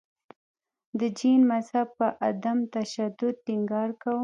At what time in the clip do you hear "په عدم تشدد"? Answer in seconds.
1.99-3.35